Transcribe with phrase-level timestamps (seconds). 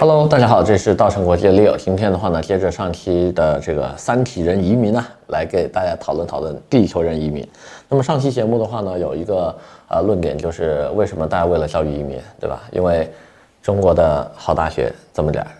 [0.00, 1.76] Hello，大家好，这是稻城国际的 Leo。
[1.76, 7.44] 今天的话呢，接着上期的这个三体人移民呢，来给大家讨论讨论地球人移民。
[7.88, 9.52] 那么上期节目的话呢，有一个
[9.88, 12.62] 呃论点，就是为什么大家为了教育移民，对吧？
[12.70, 13.12] 因为
[13.60, 15.50] 中国的好大学这么点儿，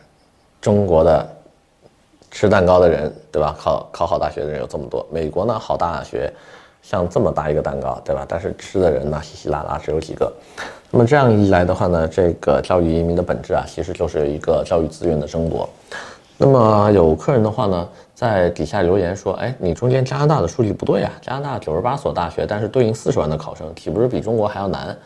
[0.60, 1.28] 中国的
[2.30, 3.56] 吃蛋糕的人，对吧？
[3.58, 5.04] 考考好大学的人有这么多。
[5.10, 6.32] 美国呢，好大学
[6.88, 8.24] 像这么大一个蛋糕，对吧？
[8.26, 10.32] 但是吃的人呢，稀稀拉拉只有几个。
[10.90, 15.68] 那么这样一来的话呢，这个教育移民的本质啊，其实就是一个教育资源的争夺。
[16.38, 24.96] 那么有客人的话呢，在底下留言说：“哎，你中间加拿大的数据不对啊，加拿大九十八所大学，但是对应四十万的考生，岂不是比中国还要难？”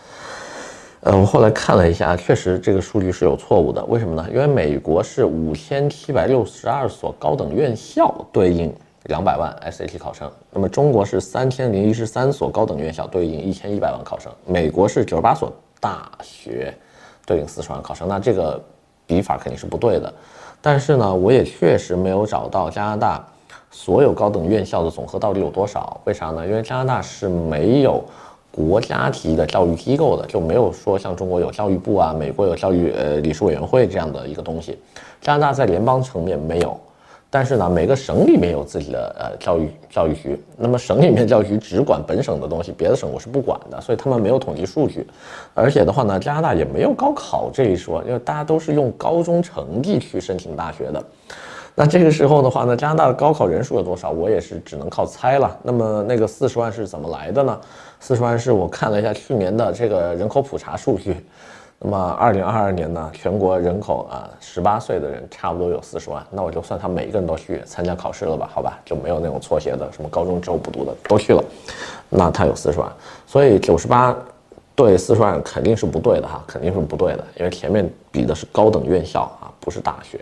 [1.05, 3.85] 呃，我后来看了一下，确实这个数据是有错误的。
[3.87, 4.25] 为什么呢？
[4.33, 8.73] 因为美国是五千七百六十二所高等院校对应
[9.05, 15.53] 两百万 SAT 考生，那么中国是三千零一十三所高等院校对应一千一百万考生，美国是九十八所。
[15.81, 16.73] 大学
[17.27, 18.63] 对应四十万考生，那这个
[19.05, 20.15] 比法肯定是不对的。
[20.61, 23.27] 但是呢，我也确实没有找到加拿大
[23.73, 26.01] 所有高等院校的总和到底有多少。
[26.05, 26.47] 为啥呢？
[26.47, 28.01] 因为加拿大是没有
[28.53, 34.79] 国家级的教育机构的，就没有说像中国有教育部啊，美国有教育呃理事委员会这样的一个东西。
[35.21, 36.79] 加拿大在联邦层面没有。
[37.35, 45.07] 但是呢，每个省里面有自己的呃教育教育局，那么省里面教育局只管本省的东西，别的省我是不管的，所以他们没有统计数据。
[45.55, 51.03] 而且的话呢，加拿大也没有高考这一说，因为大家都是用高中成绩去申请大学的。
[51.75, 55.57] 那这个时候的话呢，加拿大的高考人数有多少，我也是只能靠猜了。
[55.63, 57.59] 那么那个四十万是怎么来的呢？
[57.99, 61.17] 四十万是我看了一下去年的这个人口普查数据。
[61.85, 66.25] 那么，二零二二年呢，全国人口啊，十八岁的人差不多有四十万。
[66.31, 71.43] 那我就算他每一个人都去参加考试了吧，好吧，就没有那种错写的，什么高中之后不读的都去了。
[72.09, 72.89] 那他有四十万，
[73.27, 74.17] 所以九十八
[74.77, 80.21] 对四十万肯定是不对的哈，肯定是不对的，因为前面比的是高等院校啊，不是大学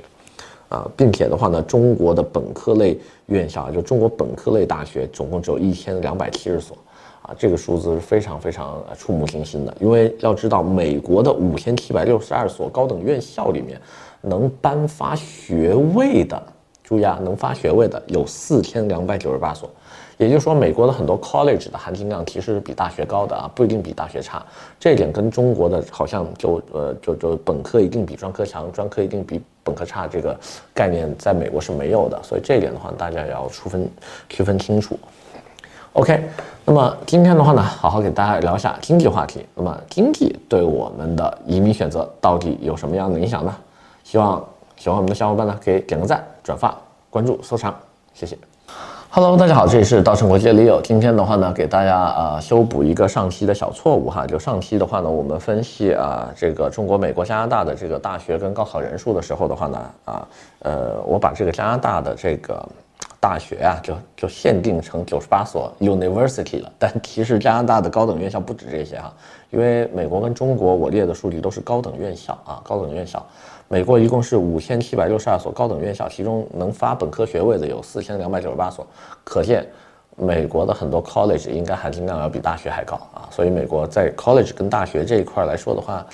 [0.70, 6.74] 啊，并且的话呢，中国的本科类院校，就中国本科类大学总共只有一千两百七十所。
[7.38, 13.80] 这个数字是非常非常触目惊心的，因为要知道，美国的五千七百六十二所高等院校里面，
[14.20, 16.42] 能颁发学位的，
[16.82, 19.70] 注意啊，能发学位的有四千两百九十八所，
[20.18, 24.44] 也就是说，美国的很多 college 的含金量其实是比大学高的啊，不一定比大学差。
[24.78, 30.38] 这一点跟中国的好像就呃就就本科一定比专科强，专科一定比本科差这个
[30.74, 33.88] 概念在美国是没有的，所以这一点的话，大家也要区分
[34.28, 34.98] 区分清楚。
[35.94, 36.22] OK，
[36.64, 39.44] 那么今天的话呢，好好给大家聊一下经济话题。
[39.56, 43.52] 那么经济对我们的移民选择到底有什么样的影响呢？
[44.04, 44.42] 希望
[44.76, 46.72] 喜欢我们的小伙伴呢，可以点个赞、转发、
[47.10, 47.74] 关注、收藏，
[48.14, 48.38] 谢谢。
[49.10, 50.80] Hello，大家好，这里是稻城国际 Leo。
[50.80, 54.24] 今天的话呢，给大家呃修补一个上期的小错误哈。
[54.24, 60.28] 就上期的话呢，我们分析啊这个中国、美国、加拿大的这个大学跟高考人数的时候的话呢，啊
[60.60, 62.64] 呃我把这个加拿大的这个。
[63.20, 69.12] 大学啊，就就限定成九十八所 university 了，但其实加拿大的高等院校不止这些哈，
[69.50, 73.22] 因为美国跟中国我列的数据都是高等院校啊，高等院校，
[73.68, 78.86] 美国一共是五千七百六十二所高等院校，其中能发本科学位的有四千两百九十八所，
[79.22, 79.66] 可见
[80.16, 86.06] 美国的很多 college 应该含金量要比大学还高啊，所以美国在 college 跟大学这一块来说的话。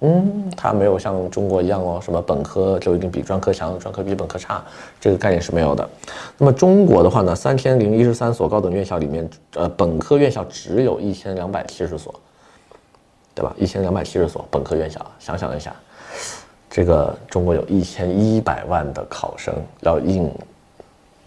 [0.00, 4.62] 嗯，它没有像中国一样哦，什么本科就一定比专科强，专科比本科差，
[5.00, 5.88] 这个概念是没有的。
[6.36, 12.14] 那么中国的话呢，三千零一十三所高等院校里面，呃，本科院校只有一千两百七十所，
[13.34, 13.52] 对吧？
[13.58, 15.74] 一千两百七十所本科院校，想想一下，
[16.70, 20.30] 这个中国有一千一百万的考生要应，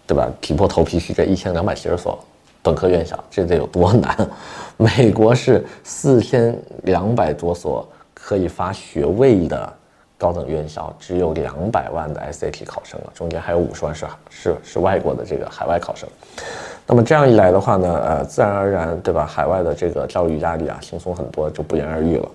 [0.06, 0.30] 对吧？
[0.40, 2.18] 挤破头皮去这一千两百七十所
[2.62, 4.30] 本科院校，这得有多难？
[4.78, 7.86] 美国是四千两百多所。
[8.24, 9.72] 可以发学位的
[10.16, 16.08] 高等院校只有两百万的 SAT 考生了，中间还有五十万是是是外国的这个海外考生。
[16.86, 19.26] 那么这样一来的话呢，呃，自然而然，对吧？
[19.26, 22.28] 海外的这个教育压力啊，轻松很多，就不言而喻了。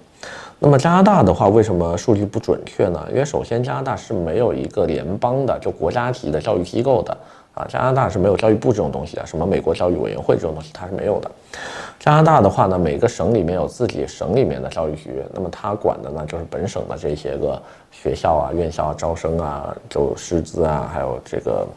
[0.60, 3.06] 那么加拿大的话，为什么数据不准确呢？
[3.10, 7.16] 因为首先加拿大是没有一个联邦的，就国家级的教育机构的。
[7.58, 11.32] 啊，加拿大是没有教育部这种东西的，什么美国教育委员会这种东西它是没有的。
[12.00, 17.60] 加拿大的话呢，每个省里面有自己省里面的教育局，那么它管的呢就是本省的这些个
[17.92, 21.68] 学校啊、院校啊、招生啊、就师资啊，还有这个，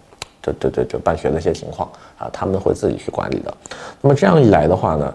[0.42, 1.88] 对对对，就办学的一些情况
[2.18, 3.54] 啊，他们会自己去管理的。
[4.02, 5.14] 那么这样一来的话呢，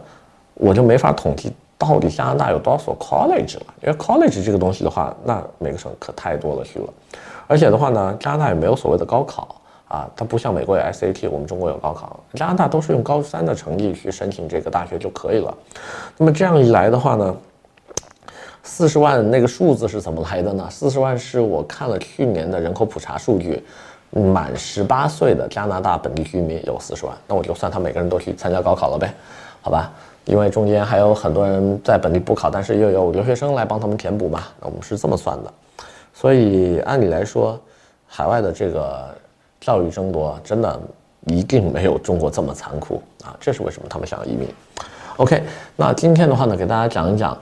[0.56, 6.88] 我就没法统计到底加拿大有多少所 college 了，因为 college 这个东西的话，那每个省可太多了去了，
[7.45, 9.62] 而且的话呢，加拿大也没有所谓的高考。
[9.87, 15.55] 啊，它不像美国有 SAT，我们中国有高考，加拿大都是用高三的成绩去申请这个大学就可以了。
[16.17, 17.35] 那么这样一来的话呢，
[18.63, 20.67] 四十万那个数字是怎么来的呢？
[20.71, 23.63] 四十万是我看了去年的人口普查数据，
[24.09, 29.13] 满十八岁的加拿大本地居民有四十万，那我就算他每个人都去参加高考了呗，
[29.61, 29.91] 好吧？
[30.25, 35.53] 因为中间还有很多人在本地补考，但是又有留学生来帮他们填补嘛，那我们是这么算的。
[36.15, 37.59] 所以按理来说，
[38.07, 39.13] 海外的这个
[39.65, 40.79] 教育争夺真的
[41.25, 43.35] 一定没有中国这么残酷啊！
[43.41, 44.47] 这是为什么他们想要移民。
[45.17, 45.41] OK，
[45.75, 47.35] 那今天的话呢，给大家讲一讲。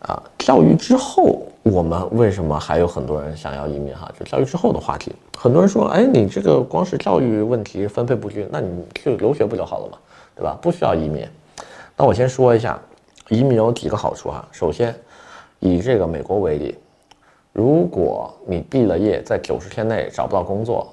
[0.00, 3.94] 啊，教育之后，我们为什么还有很多人想要移民？
[3.94, 5.14] 哈，就教育之后的话题。
[5.36, 9.98] 很多人说，哎，你这个光是教育问题分配不均，那你去留学不就好了嘛，
[10.34, 10.56] 对吧？
[10.62, 11.28] 不需要移民。
[11.98, 12.80] 那我先说一下，
[13.28, 14.42] 移民有几个好处哈。
[14.52, 14.94] 首先，
[15.58, 16.78] 以这个美国为例，
[17.52, 20.90] 如果你毕了业，在九十天内找不到工作，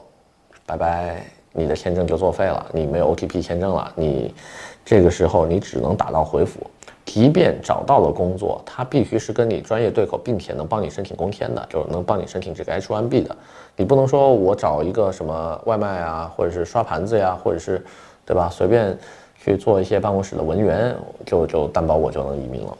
[0.67, 1.23] 拜拜，
[1.53, 4.35] 你的签证就作废了，你没有 OTP 签证了，你
[4.83, 6.59] 这个时候你只能打道回府。
[7.05, 13.33] 即便找到了工作，他必须是跟你专业对口，并且能帮你申请工签的，就是能帮你申请这个 H1B 的。
[13.77, 17.81] 你不能说我找一个什么外卖啊，或者是刷盘子呀，或者是，
[18.25, 18.49] 对吧？
[18.51, 18.95] 随便
[19.41, 20.93] 去做一些办公室的文员，
[21.25, 22.77] 就就担保我就能移民了。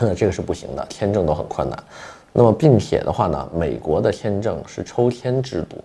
[0.00, 1.78] 那这个是不行的，签证都很困难。
[2.32, 5.76] 那么并且的话呢，美国的签证是抽签制度，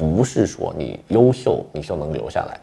[0.00, 2.58] 不是说你优秀你就能留下来。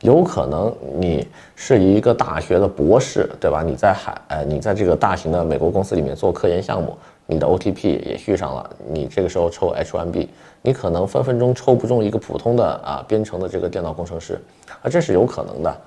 [0.00, 3.62] 有可能你是一个大学的博士，对吧？
[3.62, 6.96] 你在海，呃，你在这个大型的美国公司里面做科研项目，
[7.26, 10.26] 你的 OTP 也续上了，你这个时候抽 H1B，
[10.62, 14.40] 你可能分分钟抽不中一个普通的啊编程的这个电脑工程师，
[14.82, 15.80] 啊，这是有可能的，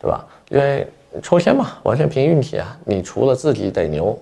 [0.00, 0.26] 对吧？
[0.48, 0.84] 因为
[1.22, 2.76] 抽签嘛，完全凭运气啊。
[2.84, 4.18] 你除了自己得牛，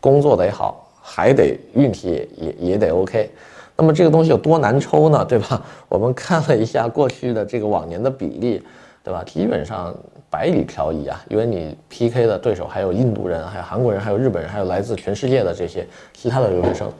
[0.00, 3.28] 工作得好，还得运气也也得 OK。
[3.76, 5.24] 那么这个东西有多难抽呢？
[5.24, 5.62] 对吧？
[5.88, 8.62] 我们看了一下过去的这个往年的比例，
[9.04, 9.22] 对吧？
[9.24, 9.94] 基本上
[10.30, 16.90] 百里挑一啊，因为你 PK 的对手还有印度人，还有韩国人，还有日本人，还有来自全世界的这些其他的留学生。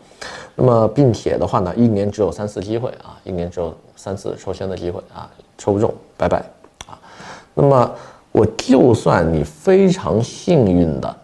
[0.55, 6.39] 那么并且的话呢，一年只有三次机会啊，一年只有三次抽签的机会啊，抽不中拜拜
[6.87, 6.99] 啊。
[7.55, 7.91] 那么
[8.33, 11.17] 我就算你非常幸运的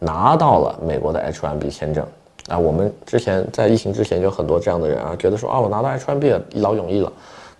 [0.00, 2.04] 拿到了美国的 H1B 签证。
[2.50, 7.10] 啊，我们之前在疫情之前就有很多这样的人啊，觉得说啊，我拿到 H1B，一劳永逸了。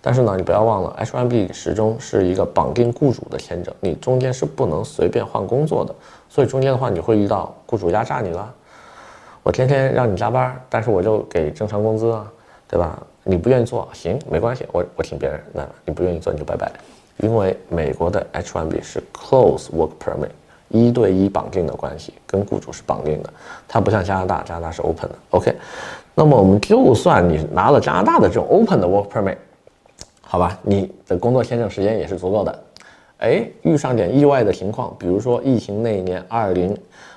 [0.03, 5.93] 但是呢，你不要忘了，H1B 始终是一个绑定雇主的签证，你中间是不能随便换工作的。
[6.27, 8.53] 所以中间的话，你会遇到雇主压榨你了。
[9.43, 12.31] 我天天让你加班，但是我就给正常工资啊，
[12.67, 13.01] 对吧？
[13.23, 15.39] 你不愿意做，行，没关系，我我请别人。
[15.53, 16.71] 那你不愿意做，你就拜拜。
[17.17, 20.31] 因为美国的 H1B 是 Close Work Permit。
[20.71, 23.29] 一对一绑定的关系，跟雇主是绑定的，
[23.67, 25.15] 它不像加拿大，加拿大是 open 的。
[25.31, 25.53] OK，
[26.15, 29.37] 那么我们就算你拿了加拿大的这种 open 的 work permit，
[30.21, 32.59] 好吧，你的工作签证时间也是足够的。
[33.17, 36.75] 哎，遇上点意外的情况，比如说疫情那一年，二零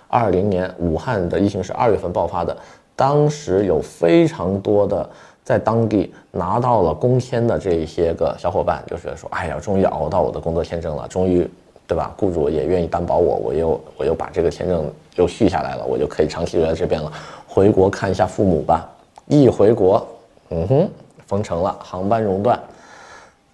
[0.09, 2.57] 二零年武汉的疫情是二月份爆发的，
[2.95, 5.09] 当时有非常多的
[5.43, 11.49] 在当地拿到了工签的这些个小伙伴，就觉得说，哎呀，终于熬到我的工作签证了，终于。
[11.87, 12.15] 对吧？
[12.17, 17.13] 雇主也愿意担保我，我又我又把这个签证又续下来了，我就可以长期留在这边了。
[17.47, 18.89] 回国看一下父母吧。
[19.27, 20.07] 一回国，
[20.51, 20.89] 嗯哼，
[21.27, 22.59] 封城了，航班熔断。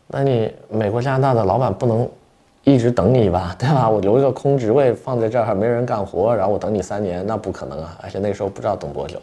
[0.08, 2.08] 那你美国加拿大的老板不能
[2.64, 3.54] 一直等你吧？
[3.58, 3.88] 对吧？
[3.88, 7.96] 我留一个空职位放在这儿，还没人干活，然后我等你三年，那不可能啊！
[8.02, 9.20] 而且那时候不知道等多久，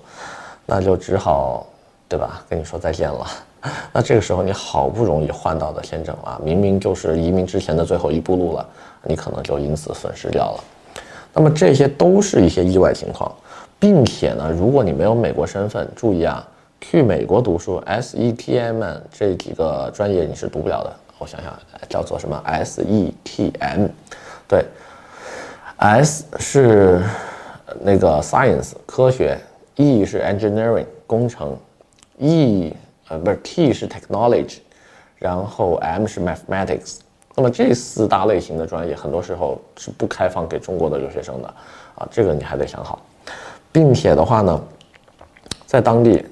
[0.66, 1.66] 那就只好，
[2.08, 2.42] 对吧？
[2.48, 3.28] 跟你说再见了。
[3.94, 8.66] 那这个时候你好不容易换到的签证啊，明明就是移民之前的最后一步路了，
[9.04, 10.64] 你可能就因此损失掉了。
[11.34, 13.32] 那么这些都是一些意外情况，
[13.80, 16.46] 并且呢，如果你没有美国身份，注意啊，
[16.82, 20.94] 去美国读书，SETM 这几个专业你是读不了的。
[21.20, 21.54] 我想想，
[21.90, 23.90] 叫做什么？SETM，
[24.48, 24.66] 对
[25.78, 27.04] ，S 是
[27.82, 29.38] 那个 Science 科学
[29.76, 31.58] ，E 是 Engineering 工程
[32.20, 32.74] ，E。
[33.10, 34.58] 呃，不是，T 是 technology，
[35.16, 36.98] 然后 M 是 mathematics。
[37.36, 41.48] 那么这四大类型的专业，很多时候是不开放给中国的留学生的
[41.96, 43.00] 啊，这个你还得想好，
[43.72, 44.62] 并且的话呢，
[45.66, 46.26] 在当地，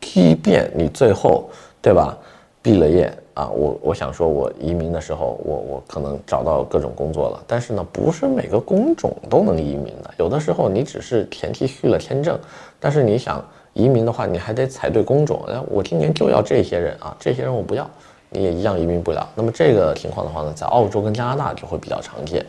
[0.00, 1.50] 即便你最后
[1.82, 2.16] 对吧，
[2.62, 12.38] 毕了业啊，我我想说，我移民的时候，我我可能找到各种工作了，但是呢，不是每个工种都能移民的，有的时候你只是前期续了签证，
[12.80, 13.44] 但是你想。
[13.76, 15.44] 移民的话，你还得踩对工种。
[15.46, 17.86] 哎，我今年就要这些人啊，这些人我不要，
[18.30, 19.28] 你也一样移民不了。
[19.34, 22.44] 那么这个情况的话呢，在澳洲跟加拿大就会比较常见。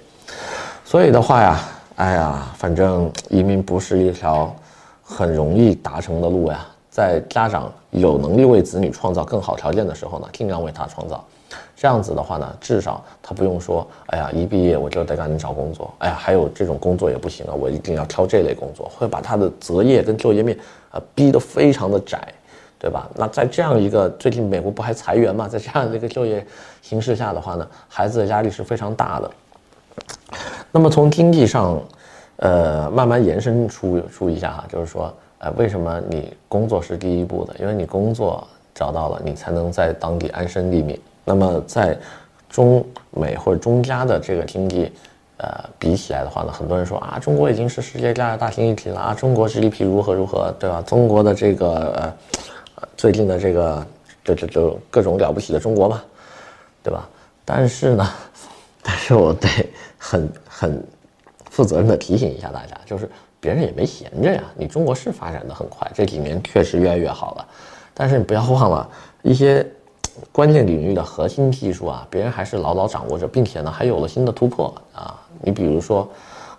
[0.85, 1.59] 所以的话呀，
[1.97, 4.55] 哎呀，反正移民不是一条
[5.03, 6.65] 很容易达成的路呀。
[6.89, 11.21] 在家长有能力为子女创造更好条件的时候呢，尽量为他创造。
[11.79, 20.57] 这样子的话呢，至少他不用说，哎呀，一毕业我就得赶紧找工作，哎呀，还有这种工作也不行啊，我一定要挑这类工作，会把他的择业跟就业面
[20.89, 22.33] 啊逼得非常的窄，
[22.79, 23.07] 对吧？
[23.13, 26.43] 那在这样一个最近美国不还裁员嘛，在这样的一个就业
[26.81, 29.31] 形势下的话呢，孩子的压力是非常大的。
[30.71, 31.79] 那么从经济上，
[32.37, 37.55] 呃，慢慢延伸出出一下哈，就是说，呃，为什么你工作是第一步的？
[37.59, 40.99] 因为你工作找到了，你才能在当地安身立命。
[41.27, 41.97] 那么在
[42.49, 42.81] 中
[43.11, 44.89] 美或者中加的这个经济，
[45.35, 50.81] 呃，比起来的话呢，很多人说啊，中国已经是世界第二大经济体了啊，中国 GDP 如何如何，对吧？
[50.87, 52.15] 中国的这个
[52.77, 53.85] 呃，最近的这个
[54.23, 56.01] 就就就各种了不起的中国嘛，
[56.81, 57.05] 对吧？
[57.43, 58.09] 但是呢，
[58.81, 59.49] 但是我得
[59.97, 60.81] 很很
[61.49, 63.09] 负责任的提醒一下大家，就是
[63.41, 67.45] 别人也没闲着呀，你中国是发展的很快，这几年确实越来越好了，
[67.93, 68.89] 但是你不要忘了
[69.23, 69.67] 一些。
[70.31, 75.19] 关键领域的核心技术啊，别人还是牢牢掌握着，并且呢，还有了新的突破啊。
[75.41, 76.07] 你比如说，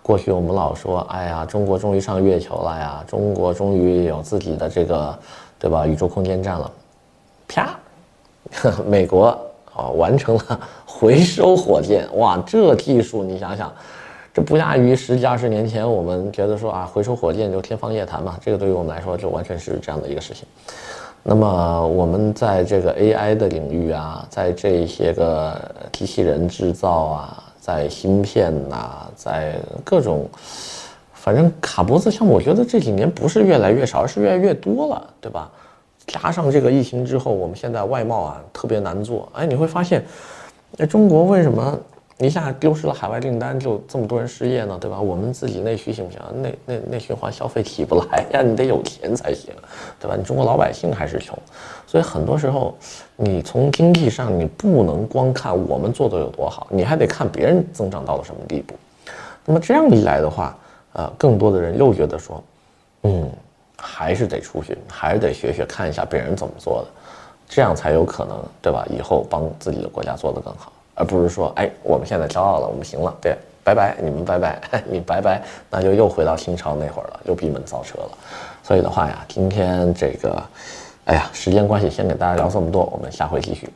[0.01, 5.17] 过去我们老说，哎呀，中国终于上月球了呀，中国终于有自己的这个，
[5.59, 5.85] 对吧？
[5.85, 6.71] 宇宙空间站了，
[7.47, 7.77] 啪，
[8.87, 9.27] 美国
[9.73, 13.71] 啊完成了回收火箭，哇，这技术你想想，
[14.33, 18.37] 这不亚于十几二十年前我们觉得说啊，回收火箭就天方夜谭嘛。
[18.41, 20.45] 这个对于我们来说，就完全是这样的一个事情。
[21.23, 25.53] 那么我们在这个 AI 的领域啊，在这些个
[25.91, 30.27] 机器人制造啊，在芯片呐、在各种，
[31.13, 35.51] 反正卡脖子项目，我觉得这几年不是越来越少，而是越来越多了，对吧？
[36.07, 40.03] 加上这个疫情之后，我们现在外贸啊特别难做，哎，你会发现，
[40.77, 41.77] 那中国为什么？
[42.25, 44.99] 一下丢失了海外订单，就这么多人失业呢，对吧？
[44.99, 46.19] 我们自己内需行不行？
[46.41, 49.53] 内内内循环消费起不来呀，你得有钱才行，
[49.97, 50.17] 对吧？
[50.17, 51.37] 你中国老百姓还是穷，
[51.87, 52.75] 所以很多时候，
[53.15, 58.75] 你从经济上你不能光看我们做的有多好，你还得看别人增长到了什么地步。
[59.45, 60.57] 那么这样一来的话，
[60.91, 62.43] 呃，更多的人又觉得说，
[63.03, 63.31] 嗯，
[63.77, 66.87] 还是得出去，还是得学学看一下别人怎么做的，
[67.47, 68.85] 这样才有可能，对吧？
[68.89, 70.73] 以后帮自己的国家做得更好。
[70.99, 78.09] 而不是说，哎，我们现在骄傲了，我们行了，对，拜拜，你们拜拜， 你拜拜，那就又回到清朝那会儿了，又闭门造车了。
[78.61, 80.43] 所以的话呀，今天这个，
[81.05, 83.69] 哎呀，时间关系，先给大家聊这么多，我们下回继续。